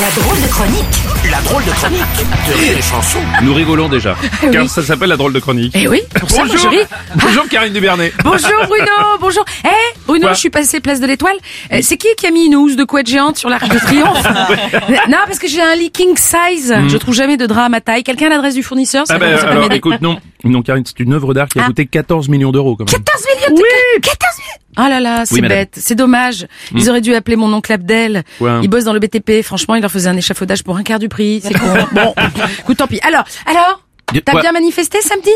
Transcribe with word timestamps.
La 0.00 0.10
drôle 0.22 0.42
de 0.42 0.46
chronique 0.48 1.30
La 1.30 1.40
drôle 1.42 1.64
de 1.64 1.70
chronique 1.70 2.00
de 2.48 2.52
Rire 2.52 2.78
et 2.78 2.82
Chanson. 2.82 3.18
Nous 3.42 3.54
rigolons 3.54 3.88
déjà, 3.88 4.14
oui. 4.42 4.50
car 4.52 4.68
ça 4.68 4.82
s'appelle 4.82 5.08
la 5.08 5.16
drôle 5.16 5.32
de 5.32 5.38
chronique. 5.38 5.72
Eh 5.74 5.88
oui, 5.88 6.02
pour 6.20 6.28
ça, 6.30 6.38
moi, 6.44 6.46
je 6.46 6.52
Bonjour, 6.52 6.70
ris. 6.70 6.86
bonjour 7.16 7.48
Karine 7.48 7.72
Dubernet. 7.72 8.12
Bonjour 8.24 8.66
Bruno, 8.68 8.86
bonjour. 9.20 9.44
Eh 9.64 9.68
Bruno, 10.06 10.26
Quoi 10.26 10.32
je 10.34 10.38
suis 10.40 10.50
passé 10.50 10.80
place 10.80 11.00
de 11.00 11.06
l'Étoile. 11.06 11.36
Euh, 11.72 11.78
c'est 11.82 11.96
qui 11.96 12.08
qui 12.16 12.26
a 12.26 12.30
mis 12.30 12.46
une 12.46 12.56
housse 12.56 12.76
de 12.76 12.84
couette 12.84 13.06
géante 13.06 13.38
sur 13.38 13.48
l'arc 13.48 13.66
de 13.68 13.78
triomphe 13.78 14.22
Non, 15.08 15.18
parce 15.26 15.38
que 15.38 15.48
j'ai 15.48 15.62
un 15.62 15.74
lit 15.76 15.90
king 15.90 16.16
size. 16.16 16.74
Je 16.88 16.96
trouve 16.96 17.14
jamais 17.14 17.36
de 17.36 17.46
drap 17.46 17.64
à 17.64 17.68
ma 17.68 17.80
taille. 17.80 18.02
Quelqu'un 18.02 18.26
a 18.26 18.30
l'adresse 18.30 18.54
du 18.54 18.62
fournisseur 18.62 19.06
ça 19.06 19.14
Hmm. 19.16 19.22
Ah 19.22 19.26
ben 19.26 19.38
peut 19.38 19.46
alors 19.48 19.72
écoute, 19.72 20.02
non, 20.02 20.18
non 20.44 20.62
Karine, 20.62 20.84
c'est 20.86 21.00
une 21.00 21.12
œuvre 21.14 21.32
d'art 21.32 21.48
qui 21.48 21.58
a 21.58 21.62
Ah. 21.64 21.66
coûté 21.68 21.86
14 21.86 22.28
millions 22.28 22.52
d'euros 22.52 22.76
quand 22.76 22.90
même. 22.90 23.02
14 23.02 23.24
millions 23.34 23.56
de... 23.56 23.62
Oui 23.62 24.00
14 24.02 24.36
millions 24.38 24.52
Oh 24.78 24.82
là 24.90 25.00
là, 25.00 25.22
c'est 25.24 25.36
Oui, 25.36 25.40
bête, 25.40 25.72
c'est 25.78 25.94
dommage. 25.94 26.46
Ils 26.74 26.90
auraient 26.90 27.00
dû 27.00 27.14
appeler 27.14 27.36
mon 27.36 27.50
oncle 27.54 27.72
Abdel. 27.72 28.24
Il 28.62 28.68
bosse 28.68 28.84
dans 28.84 28.92
le 28.92 28.98
BTP. 29.00 29.42
Franchement, 29.42 29.74
il 29.74 29.80
leur 29.86 29.92
faisait 29.92 30.08
un 30.08 30.16
échafaudage 30.16 30.64
pour 30.64 30.76
un 30.76 30.82
quart 30.82 30.98
du 30.98 31.08
prix. 31.08 31.40
C'est 31.42 31.54
con. 31.54 31.66
bon, 31.92 32.14
écoute, 32.58 32.76
tant 32.76 32.86
pis. 32.88 33.00
Alors, 33.02 33.24
alors, 33.46 33.86
t'as 34.24 34.40
bien 34.40 34.52
manifesté 34.52 35.00
samedi? 35.00 35.30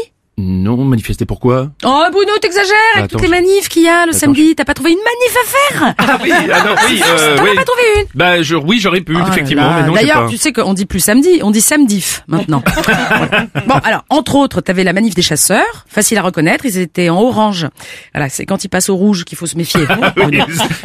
Non, 0.60 0.76
manifester 0.84 1.24
pourquoi? 1.24 1.70
Oh 1.84 2.04
Bruno, 2.12 2.32
t'exagères 2.40 2.74
avec 2.94 3.04
Attends, 3.06 3.18
toutes 3.18 3.22
les 3.22 3.28
manifs 3.28 3.68
qu'il 3.68 3.82
y 3.82 3.88
a 3.88 4.04
le 4.06 4.12
samedi. 4.12 4.54
T'as 4.54 4.64
pas 4.64 4.74
trouvé 4.74 4.90
une 4.92 4.98
manif 4.98 5.36
à 5.36 5.46
faire? 5.48 5.94
Ah 5.98 6.18
oui, 6.22 6.30
ah 6.52 6.64
non, 6.64 6.74
oui, 6.88 7.00
euh, 7.08 7.36
T'en 7.36 7.42
oui. 7.44 7.50
as 7.52 7.54
pas 7.56 7.64
trouvé 7.64 7.82
une 7.96 8.06
Bah 8.14 8.42
je, 8.42 8.56
oui, 8.56 8.78
j'aurais 8.80 9.00
pu, 9.00 9.14
Oh 9.16 9.20
là 9.20 9.28
effectivement, 9.28 9.62
là. 9.70 9.80
mais 9.82 9.86
non, 9.88 9.94
j'ai 9.94 10.00
D'ailleurs, 10.02 10.24
pas. 10.24 10.28
tu 10.30 10.36
sais 10.36 10.52
qu'on 10.52 10.74
dit 10.74 10.84
plus 10.86 11.00
samedi, 11.00 11.40
on 11.42 11.50
dit 11.50 11.60
samedif 11.60 12.22
maintenant. 12.28 12.62
Voilà. 12.76 13.46
Bon, 13.66 13.74
alors, 13.84 14.04
entre 14.10 14.34
autres, 14.36 14.60
t'avais 14.60 14.84
la 14.84 14.92
manif 14.92 15.14
des 15.14 15.22
chasseurs, 15.22 15.84
facile 15.88 16.18
à 16.18 16.22
reconnaître, 16.22 16.64
ils 16.66 16.78
étaient 16.78 17.08
en 17.08 17.20
orange. 17.20 17.66
Voilà, 18.14 18.28
c'est 18.28 18.44
quand 18.46 18.62
ils 18.64 18.68
passent 18.68 18.88
au 18.88 18.96
rouge 18.96 19.24
qu'il 19.24 19.36
faut 19.38 19.46
se 19.46 19.56
méfier. 19.56 19.80
Oui, 20.16 20.38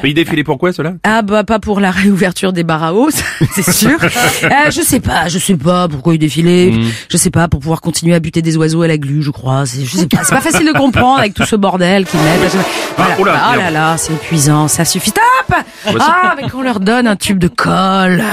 mais 0.03 0.09
il 0.09 0.13
défilait 0.13 0.43
pourquoi 0.43 0.71
cela 0.71 0.93
Ah 1.03 1.21
bah 1.21 1.43
pas 1.43 1.59
pour 1.59 1.79
la 1.79 1.91
réouverture 1.91 2.53
des 2.53 2.63
bars 2.63 2.83
à 2.83 2.93
eau, 2.93 3.09
ça, 3.09 3.23
c'est 3.53 3.69
sûr. 3.71 3.97
Euh, 4.01 4.71
je 4.71 4.81
sais 4.81 4.99
pas, 4.99 5.27
je 5.27 5.39
sais 5.39 5.55
pas 5.55 5.87
pourquoi 5.87 6.13
ils 6.13 6.19
défilaient. 6.19 6.71
Hmm. 6.71 6.89
Je 7.09 7.17
sais 7.17 7.29
pas 7.31 7.47
pour 7.47 7.59
pouvoir 7.59 7.81
continuer 7.81 8.15
à 8.15 8.19
buter 8.19 8.41
des 8.41 8.55
oiseaux 8.57 8.81
à 8.81 8.87
la 8.87 8.97
glu, 8.97 9.21
je 9.21 9.31
crois. 9.31 9.64
C'est, 9.65 9.85
je 9.85 9.97
sais 9.97 10.07
pas, 10.07 10.23
c'est 10.23 10.35
pas 10.35 10.41
facile 10.41 10.65
de 10.67 10.77
comprendre 10.77 11.19
avec 11.19 11.33
tout 11.33 11.45
ce 11.45 11.55
bordel 11.55 12.05
qu'ils 12.05 12.19
mettent. 12.19 12.55
Voilà. 12.97 13.13
Ah, 13.15 13.21
oula, 13.21 13.31
oh 13.33 13.51
là 13.51 13.57
merde. 13.57 13.73
là, 13.73 13.97
c'est 13.97 14.13
épuisant, 14.13 14.67
ça 14.67 14.85
suffit. 14.85 15.09
Stop 15.09 15.63
Ah, 15.99 16.35
mais 16.41 16.49
qu'on 16.49 16.61
leur 16.61 16.79
donne 16.79 17.07
un 17.07 17.15
tube 17.15 17.39
de 17.39 17.47
colle. 17.47 18.23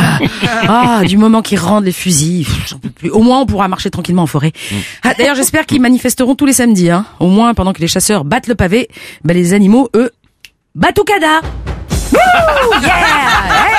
Ah, 0.68 1.02
du 1.06 1.16
moment 1.16 1.42
qu'ils 1.42 1.58
rendent 1.58 1.84
les 1.84 1.92
fusils, 1.92 2.46
j'en 2.66 2.78
peux 2.78 2.90
plus. 2.90 3.10
Au 3.10 3.20
moins, 3.20 3.40
on 3.40 3.46
pourra 3.46 3.68
marcher 3.68 3.90
tranquillement 3.90 4.22
en 4.22 4.26
forêt. 4.26 4.52
Hmm. 4.70 4.76
Ah, 5.02 5.14
d'ailleurs, 5.16 5.34
j'espère 5.34 5.66
qu'ils 5.66 5.80
manifesteront 5.80 6.34
tous 6.34 6.46
les 6.46 6.52
samedis. 6.52 6.90
Hein. 6.90 7.04
Au 7.20 7.28
moins, 7.28 7.54
pendant 7.54 7.72
que 7.72 7.80
les 7.80 7.88
chasseurs 7.88 8.24
battent 8.24 8.48
le 8.48 8.54
pavé, 8.54 8.88
bah, 9.24 9.34
les 9.34 9.54
animaux, 9.54 9.88
eux, 9.96 10.10
Batucada 10.74 11.40
Wouh 12.12 12.82
Yeah 12.82 12.90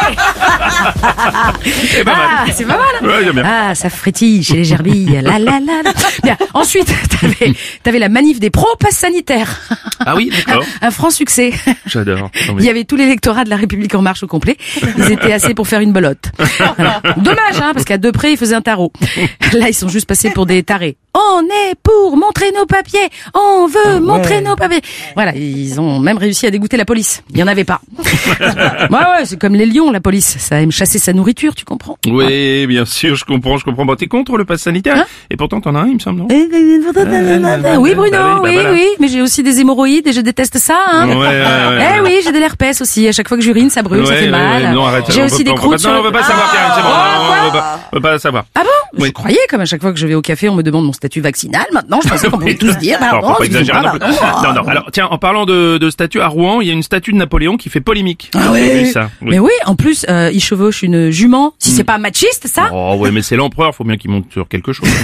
Hey 0.07 0.15
C'est 1.91 2.03
pas 2.03 2.15
mal. 2.15 2.27
Ah, 2.29 2.45
c'est 2.51 2.65
pas 2.65 2.77
mal 2.77 2.87
hein 3.01 3.05
Ouais, 3.05 3.23
j'aime 3.23 3.33
bien. 3.35 3.43
Ah, 3.45 3.75
ça 3.75 3.89
frétille 3.89 4.43
chez 4.43 4.55
les 4.55 4.63
gerbilles. 4.63 5.19
La 5.21 5.39
la 5.39 5.59
la 5.59 5.81
la. 5.83 5.91
Bien. 6.23 6.37
Ensuite, 6.53 6.93
t'avais, 7.21 7.53
t'avais 7.83 7.99
la 7.99 8.09
manif 8.09 8.39
des 8.39 8.49
pros 8.49 8.67
pass 8.79 8.95
sanitaires. 8.97 9.61
Ah 9.99 10.15
oui, 10.15 10.31
d'accord. 10.47 10.63
Un 10.81 10.91
franc 10.91 11.09
succès. 11.09 11.51
J'adore. 11.85 12.29
Non, 12.47 12.57
Il 12.59 12.65
y 12.65 12.69
avait 12.69 12.83
tout 12.83 12.95
l'électorat 12.95 13.43
de 13.43 13.49
la 13.49 13.55
République 13.55 13.93
en 13.95 14.01
marche 14.01 14.23
au 14.23 14.27
complet. 14.27 14.57
Ils 14.97 15.11
étaient 15.11 15.33
assez 15.33 15.53
pour 15.53 15.67
faire 15.67 15.81
une 15.81 15.93
belote. 15.93 16.31
Voilà. 16.75 17.01
Dommage, 17.17 17.59
hein, 17.61 17.71
parce 17.73 17.85
qu'à 17.85 17.97
deux 17.97 18.11
près, 18.11 18.33
ils 18.33 18.37
faisaient 18.37 18.55
un 18.55 18.61
tarot. 18.61 18.91
Là, 19.53 19.69
ils 19.69 19.73
sont 19.75 19.89
juste 19.89 20.07
passés 20.07 20.31
pour 20.31 20.45
des 20.45 20.63
tarés. 20.63 20.97
On 21.15 21.43
est 21.43 21.75
pour 21.83 22.17
montrer 22.17 22.51
nos 22.51 22.65
papiers. 22.65 23.07
On 23.35 23.67
veut 23.67 23.99
montrer 23.99 24.41
nos 24.41 24.55
papiers. 24.55 24.81
Voilà, 25.15 25.35
ils 25.35 25.79
ont 25.79 25.99
même 25.99 26.17
réussi 26.17 26.47
à 26.47 26.51
dégoûter 26.51 26.75
la 26.75 26.85
police. 26.85 27.21
Il 27.29 27.37
y 27.37 27.43
en 27.43 27.47
avait 27.47 27.63
pas. 27.63 27.81
ouais, 27.99 28.87
ouais, 28.89 29.25
c'est 29.25 29.39
comme 29.39 29.53
les 29.53 29.67
lions, 29.67 29.91
la 29.91 29.99
police. 30.01 30.37
Ça 30.39 30.59
aime 30.59 30.71
chasser 30.71 30.97
sa 30.97 31.13
nourriture, 31.13 31.53
tu 31.53 31.65
comprends? 31.65 31.97
Oui, 32.07 32.65
bien 32.65 32.85
sûr, 32.85 33.15
je 33.15 33.25
comprends, 33.25 33.57
je 33.57 33.63
comprends. 33.65 33.85
Bon, 33.85 33.95
t'es 33.95 34.07
contre 34.07 34.37
le 34.37 34.45
pass 34.45 34.61
sanitaire 34.61 34.95
Hein? 34.97 35.05
Et 35.29 35.37
pourtant, 35.37 35.61
t'en 35.61 35.75
as 35.75 35.79
un, 35.81 35.87
il 35.87 35.95
me 35.95 35.99
semble, 35.99 36.19
non? 36.21 36.27
Oui, 36.29 36.47
Bruno, 36.49 37.61
Bah 37.61 37.77
oui, 37.79 37.95
bah 37.95 38.39
oui, 38.41 38.53
voilà. 38.53 38.71
oui, 38.73 38.87
mais 38.99 39.07
j'ai 39.07 39.21
aussi 39.21 39.43
des 39.43 39.59
hémorroïdes 39.59 40.07
et 40.07 40.13
je 40.13 40.21
déteste 40.21 40.57
ça. 40.57 40.77
Hein. 40.91 41.07
Ouais, 41.09 41.15
ouais, 41.15 41.27
ouais, 41.27 41.87
eh 41.97 42.01
oui, 42.01 42.19
j'ai 42.23 42.31
de 42.31 42.37
l'herpès 42.39 42.79
aussi. 42.81 43.07
À 43.07 43.11
chaque 43.11 43.27
fois 43.27 43.37
que 43.37 43.43
j'urine, 43.43 43.69
ça 43.69 43.81
brûle, 43.81 44.05
ça 44.05 44.15
fait 44.15 44.29
mal. 44.29 44.63
ouais, 44.63 44.71
non, 44.73 44.85
arrête, 44.85 45.05
j'ai 45.09 45.23
aussi 45.23 45.43
peut 45.43 45.51
des 45.51 45.55
croûtes 45.55 45.83
Non, 45.83 45.99
on 45.99 46.03
veut 46.03 46.11
pas 46.11 46.23
savoir, 46.23 46.51
Karine, 46.51 46.71
c'est 46.75 46.81
bon. 46.81 46.89
Ah, 46.91 47.41
on 47.41 47.45
veut 47.45 47.51
pas, 47.51 47.79
on 47.91 47.95
veut 47.97 48.01
pas 48.01 48.19
savoir. 48.19 48.45
Ah 48.55 48.61
bon? 48.63 49.05
Je 49.05 49.09
croyais 49.11 49.39
comme 49.49 49.61
à 49.61 49.65
chaque 49.65 49.81
fois 49.81 49.91
que 49.91 49.99
je 49.99 50.05
vais 50.05 50.13
au 50.15 50.21
café, 50.21 50.49
on 50.49 50.55
me 50.55 50.61
demande 50.63 50.85
mon 50.85 50.93
statut 51.03 51.21
vaccinal. 51.21 51.65
Maintenant, 51.73 51.99
je 52.03 52.07
pensais 52.09 52.27
qu'on 52.31 52.37
pouvait 52.39 52.55
tous 52.55 52.77
dire. 52.77 52.97
Non, 53.01 53.07
Pardon, 53.09 53.27
faut 53.33 53.39
pas 53.39 53.45
exagérer 53.45 53.81
non 53.81 53.91
plus. 53.91 53.99
Non, 53.99 54.53
non. 54.53 54.67
Alors, 54.67 54.89
tiens, 54.91 55.07
en 55.11 55.17
parlant 55.17 55.45
de, 55.45 55.77
de 55.77 55.89
statue 55.89 56.21
à 56.21 56.27
Rouen, 56.27 56.61
il 56.61 56.67
y 56.67 56.71
a 56.71 56.73
une 56.73 56.83
statue 56.83 57.11
de 57.11 57.17
Napoléon 57.17 57.57
qui 57.57 57.69
fait 57.69 57.81
polémique. 57.81 58.31
Ah 58.35 58.49
oui. 58.51 58.69
vu 58.69 58.85
ça 58.91 59.09
Oui. 59.21 59.27
Mais 59.31 59.39
oui, 59.39 59.51
en 59.65 59.75
plus, 59.75 60.05
euh, 60.09 60.29
il 60.33 60.41
chevauche 60.41 60.81
une 60.81 61.09
jument. 61.09 61.53
Si 61.59 61.71
c'est 61.71 61.83
pas 61.83 61.97
machiste, 61.97 62.47
ça 62.47 62.69
Oh 62.73 62.95
ouais, 62.99 63.11
mais 63.11 63.21
c'est 63.21 63.35
l'empereur, 63.35 63.75
faut 63.75 63.83
bien 63.83 63.97
qu'il 63.97 64.11
monte 64.11 64.31
sur 64.31 64.47
quelque 64.47 64.71
chose. 64.73 64.87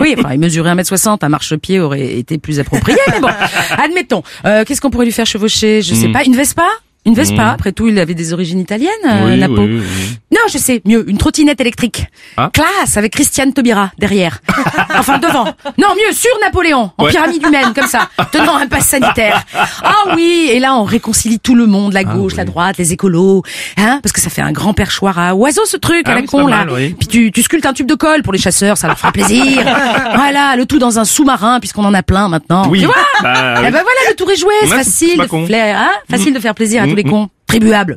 Oui, 0.00 0.14
enfin, 0.18 0.30
il 0.32 0.40
mesurait 0.40 0.74
1m60, 0.74 1.18
un 1.22 1.28
marchepied 1.28 1.78
aurait 1.78 2.16
été 2.18 2.38
plus 2.38 2.58
approprié, 2.58 2.96
mais 3.12 3.20
bon, 3.20 3.28
admettons. 3.78 4.22
Euh, 4.46 4.64
Qu'est-ce 4.64 4.80
qu'on 4.80 4.88
pourrait 4.90 5.04
lui 5.04 5.12
faire 5.12 5.26
chevaucher? 5.26 5.82
Je 5.82 5.94
sais 5.94 6.08
Hmm. 6.08 6.12
pas, 6.12 6.24
une 6.24 6.34
Vespa? 6.36 6.64
Une 7.06 7.14
Vespa, 7.14 7.50
après 7.50 7.72
tout, 7.72 7.88
il 7.88 7.98
avait 7.98 8.14
des 8.14 8.32
origines 8.32 8.58
italiennes, 8.60 8.90
euh, 9.06 9.26
Oui, 9.26 9.38
Napo. 9.38 9.62
oui, 9.62 9.80
oui. 9.80 10.16
Non, 10.32 10.40
je 10.52 10.58
sais, 10.58 10.80
mieux, 10.84 11.08
une 11.10 11.18
trottinette 11.18 11.60
électrique. 11.60 12.06
Ah. 12.36 12.50
Classe, 12.52 12.96
avec 12.96 13.12
Christiane 13.12 13.52
Taubira, 13.52 13.90
derrière. 13.98 14.38
enfin, 14.96 15.18
devant. 15.18 15.44
Non, 15.76 15.88
mieux, 15.96 16.12
sur 16.12 16.30
Napoléon, 16.40 16.92
en 16.96 17.04
Ouais. 17.04 17.10
pyramide 17.10 17.44
humaine, 17.44 17.72
comme 17.74 17.88
ça, 17.88 18.08
tenant 18.30 18.56
un 18.56 18.68
pass 18.68 18.86
sanitaire. 18.86 19.42
Ah 19.82 20.14
oui, 20.14 20.48
et 20.52 20.60
là, 20.60 20.76
on 20.76 20.84
réconcilie 20.84 21.40
tout 21.40 21.56
le 21.56 21.66
monde, 21.66 21.92
la 21.94 22.04
gauche, 22.04 22.32
oui. 22.32 22.38
la 22.38 22.44
droite, 22.44 22.78
les 22.78 22.92
écolos, 22.92 23.42
hein, 23.76 23.98
parce 24.02 24.12
que 24.12 24.20
ça 24.20 24.30
fait 24.30 24.40
un 24.42 24.52
grand 24.52 24.72
perchoir 24.72 25.18
à 25.18 25.34
oiseaux, 25.34 25.66
ce 25.66 25.76
truc, 25.76 26.02
Ah 26.06 26.10
à 26.12 26.14
la 26.14 26.20
oui, 26.20 26.26
con, 26.26 26.46
là. 26.46 26.58
mal, 26.58 26.70
oui. 26.70 26.94
Puis 26.98 27.08
tu, 27.08 27.32
tu 27.32 27.42
sculptes 27.42 27.66
un 27.66 27.72
tube 27.72 27.86
de 27.88 27.94
colle 27.96 28.22
pour 28.22 28.32
les 28.32 28.38
chasseurs, 28.38 28.78
ça 28.78 28.86
leur 28.86 28.98
fera 28.98 29.10
plaisir. 29.10 29.62
voilà, 30.14 30.54
le 30.56 30.64
tout 30.64 30.78
dans 30.78 30.98
un 31.00 31.04
sous-marin, 31.04 31.58
puisqu'on 31.58 31.84
en 31.84 31.94
a 31.94 32.02
plein 32.04 32.28
maintenant. 32.28 32.68
Oui. 32.68 32.80
Tu 32.80 32.86
vois 32.86 32.94
Bah, 33.22 33.54
ben 33.62 33.70
voilà, 33.70 34.00
le 34.10 34.14
tour 34.14 34.30
est 34.30 34.36
joué, 34.36 34.54
c'est 34.62 34.68
facile, 34.68 35.18
de 35.18 35.54
hein, 35.54 35.90
facile 36.08 36.32
de 36.34 36.38
faire 36.38 36.54
plaisir 36.54 36.82
à 36.84 36.86
tous 36.86 36.94
les 36.94 37.04
Mm, 37.04 37.10
cons. 37.10 37.28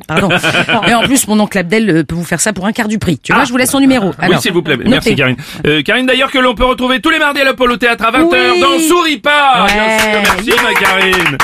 Pardon. 0.06 0.28
Et 0.88 0.94
en 0.94 1.02
plus, 1.02 1.26
mon 1.28 1.38
oncle 1.40 1.56
Abdel 1.58 1.90
euh, 1.90 2.04
peut 2.04 2.14
vous 2.14 2.24
faire 2.24 2.40
ça 2.40 2.52
pour 2.52 2.66
un 2.66 2.72
quart 2.72 2.88
du 2.88 2.98
prix. 2.98 3.18
Tu 3.22 3.32
vois, 3.32 3.42
Ah. 3.42 3.44
je 3.46 3.50
vous 3.52 3.56
laisse 3.58 3.70
son 3.70 3.80
numéro. 3.80 4.12
Oui, 4.28 4.36
s'il 4.40 4.52
vous 4.52 4.62
plaît. 4.62 4.76
notez. 4.76 4.88
Merci, 4.88 5.14
Karine. 5.16 5.36
Euh, 5.66 5.82
Karine, 5.82 6.06
d'ailleurs, 6.06 6.30
que 6.30 6.38
l'on 6.38 6.54
peut 6.54 6.64
retrouver 6.64 7.00
tous 7.00 7.10
les 7.10 7.18
mardis 7.18 7.40
à 7.40 7.44
l'Apollo 7.44 7.76
Théâtre 7.76 8.04
à 8.04 8.10
20h 8.10 8.28
Oui. 8.52 8.60
dans 8.60 8.78
Souris 8.78 9.18
pas. 9.18 9.66
Ouais. 9.66 10.22
Merci, 10.22 10.50
ma 10.62 10.74
Karine. 10.74 11.38